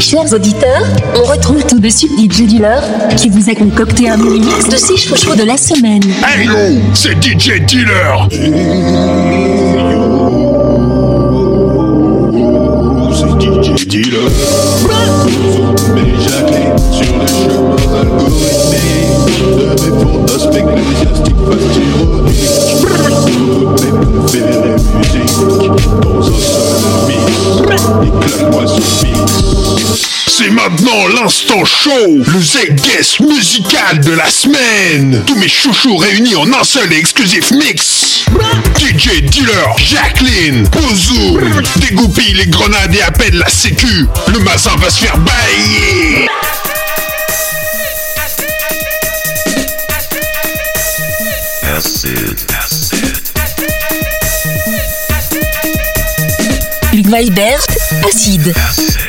[0.00, 0.84] Chers auditeurs,
[1.16, 2.82] on retrouve tout de suite DJ Dealer
[3.16, 6.02] qui vous a concocté un mini mix de 6 chouchous de la semaine.
[6.26, 6.54] Hey yo,
[6.94, 8.28] c'est DJ Dealer.
[13.12, 14.30] C'est DJ Dealer.
[15.94, 22.54] Mais Jacqueline sur le chemin algorithmique de mes fantasmes ecclésiastiques fast ironiques.
[23.80, 25.36] Mes préférées musiques
[26.02, 26.63] dans un
[30.28, 35.22] C'est maintenant l'instant show, le Z-Guest musical de la semaine.
[35.26, 38.24] Tous mes chouchous réunis en un seul et exclusif mix.
[38.78, 41.38] DJ Dealer, Jacqueline, Ozu,
[41.76, 44.06] dégoupille les grenades et appelle la sécu.
[44.28, 46.28] Le mazin va se faire bailler.
[52.04, 52.53] Hugues
[57.14, 57.68] Weibert,
[58.04, 58.52] Acide.
[58.56, 59.03] Acid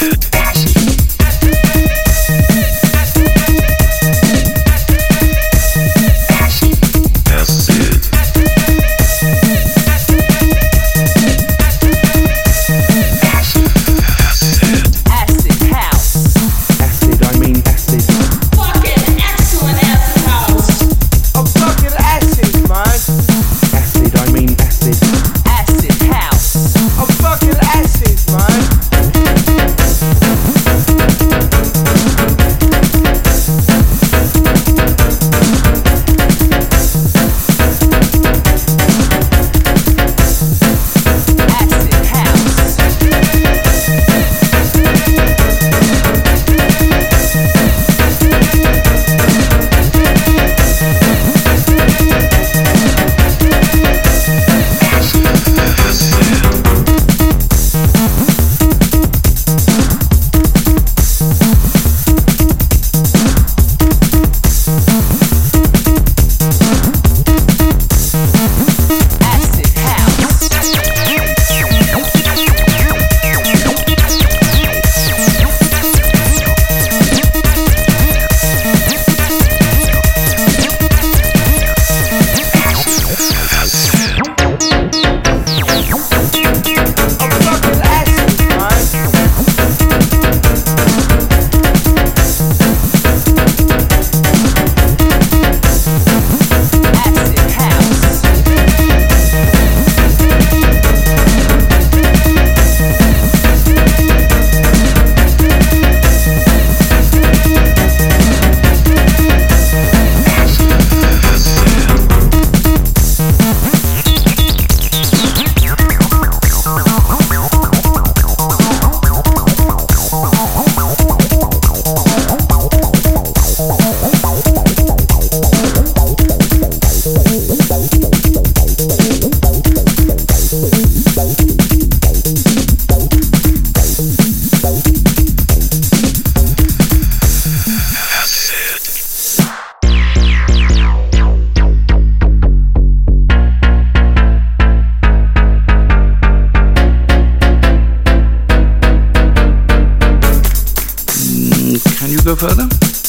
[151.97, 153.04] Can you go further?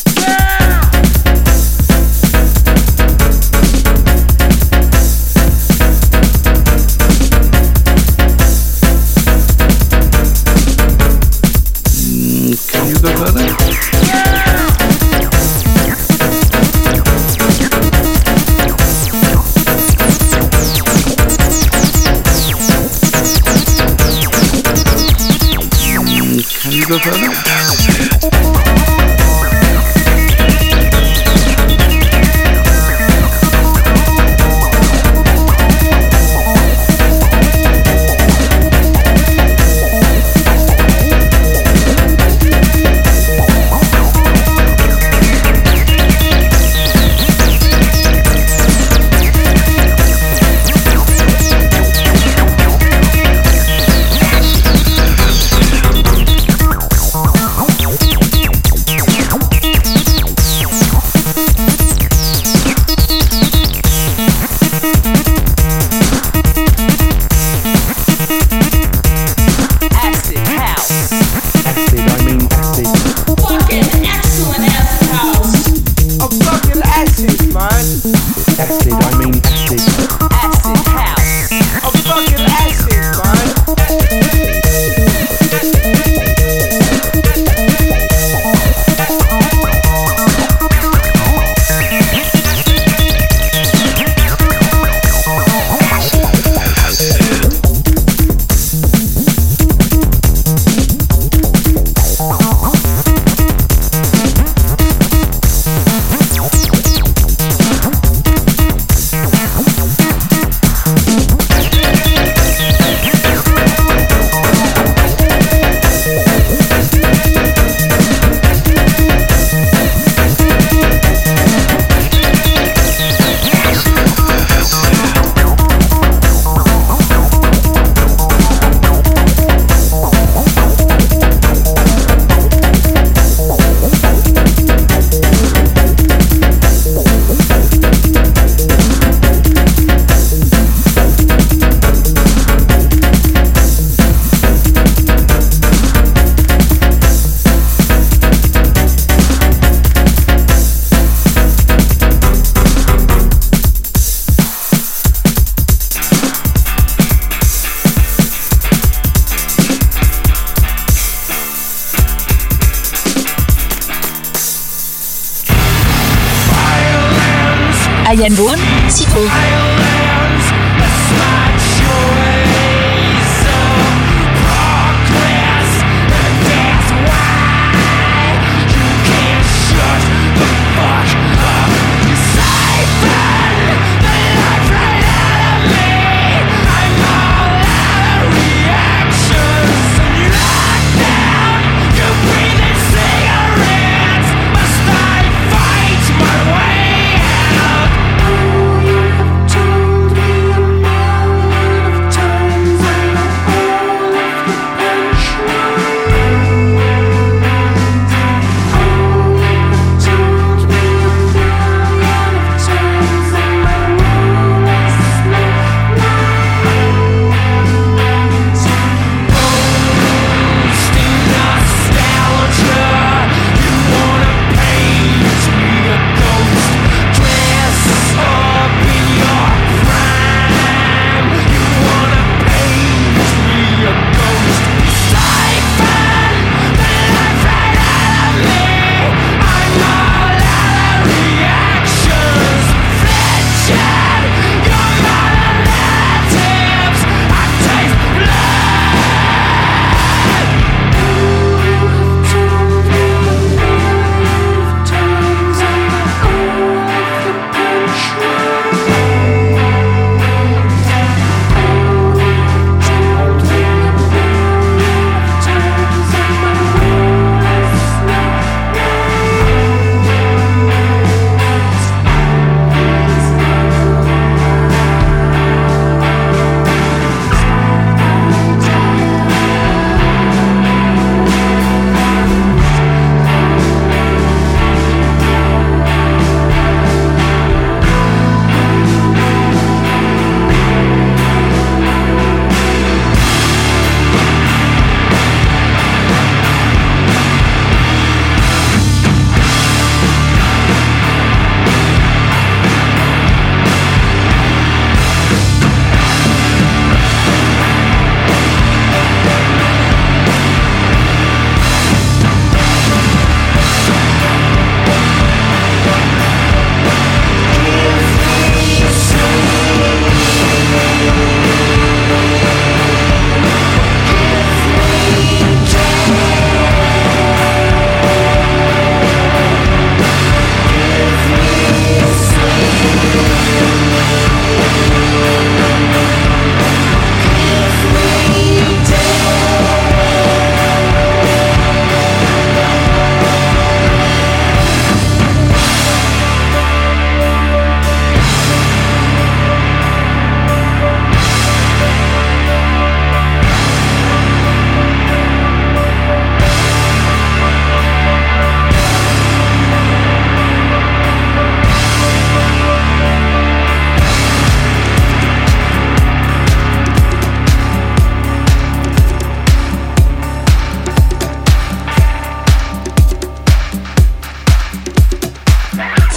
[168.06, 168.56] Brian Boone,
[168.88, 169.75] Siphon.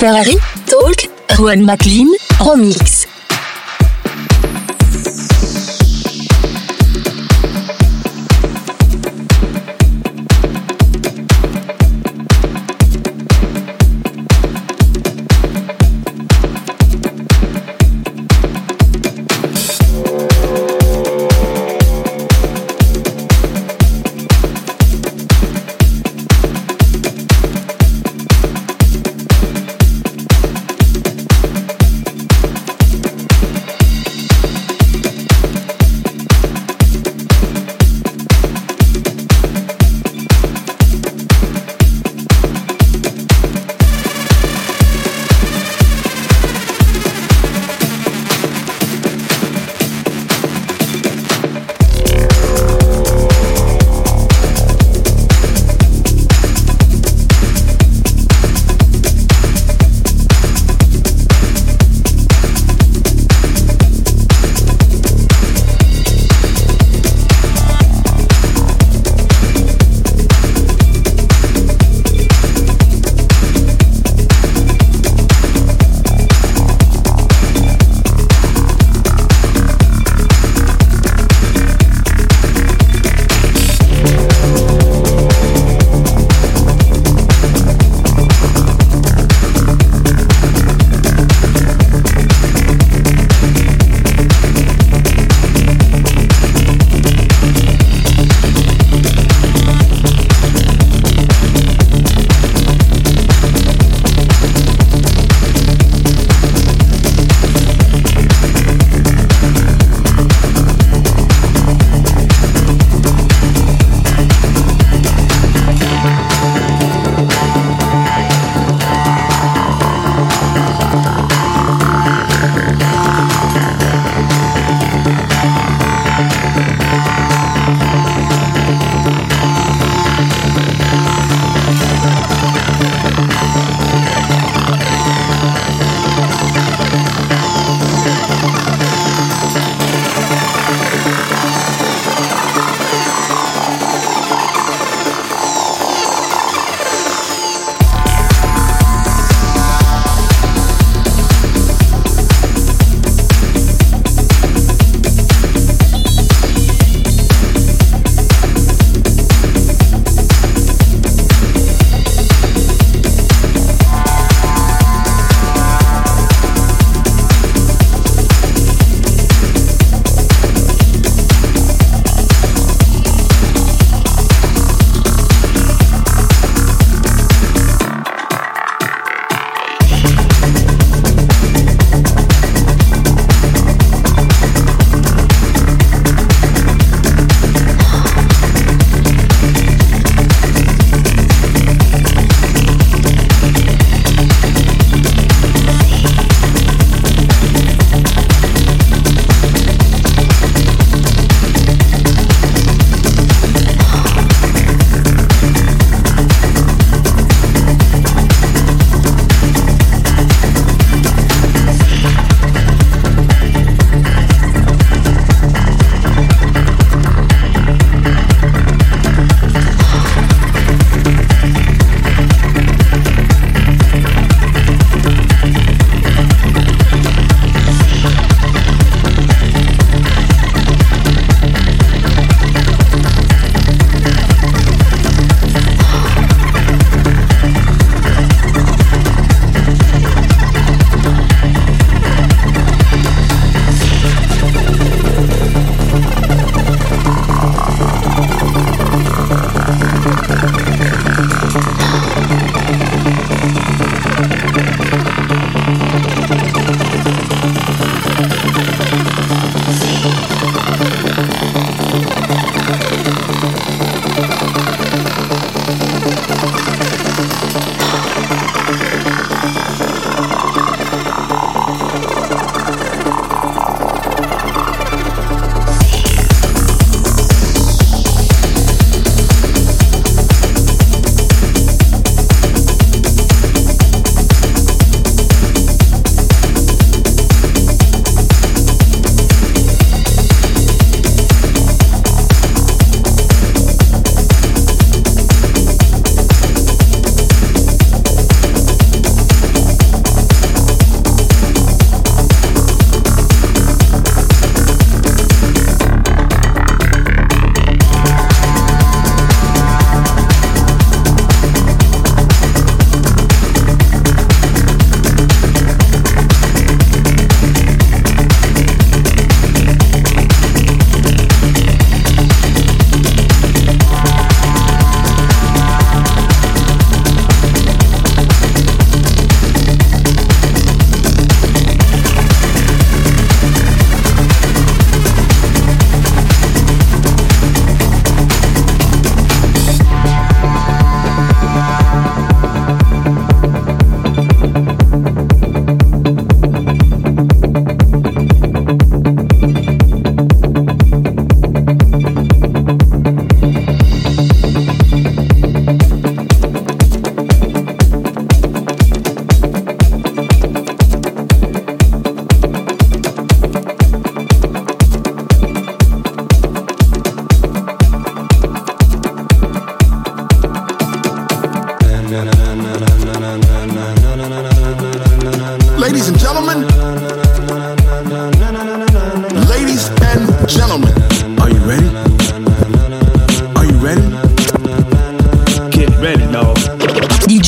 [0.10, 1.06] Ferrari, Talk,
[1.38, 3.06] Rowan McLean, Remix.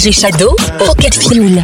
[0.03, 1.63] J'ai Shadow pour qu'elle filme.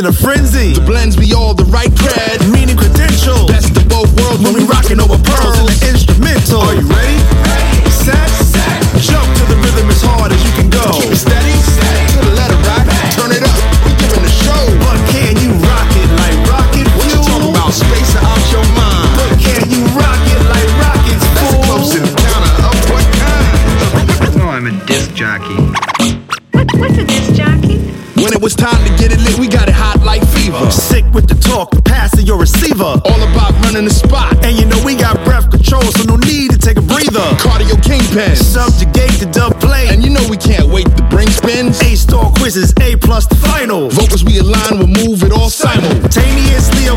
[0.00, 0.39] than a friend.
[32.80, 33.00] fever.
[33.04, 34.44] All about running the spot.
[34.44, 37.24] And you know we got breath control, so no need to take a breather.
[37.36, 38.36] Cardio kingpin.
[38.36, 39.88] Subjugate the dub play.
[39.88, 41.80] And you know we can't wait to bring spins.
[41.82, 43.88] A star quizzes, A plus the final.
[43.90, 46.88] Vocals we align, we move it all simultaneously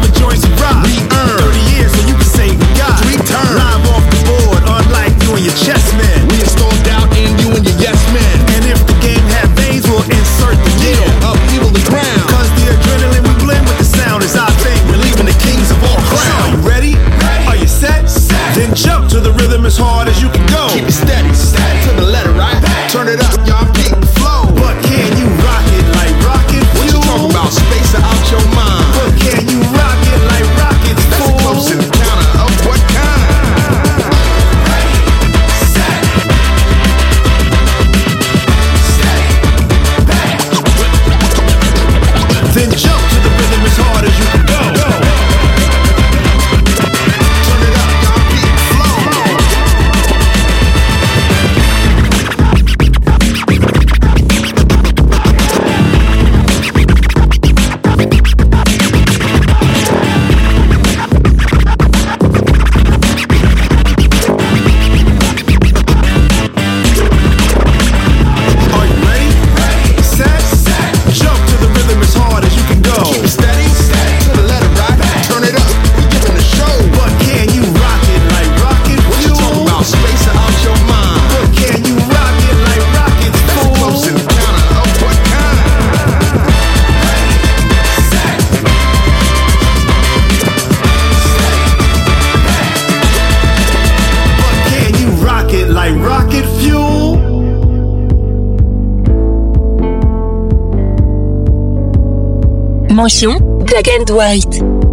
[103.04, 104.93] mention Black and White.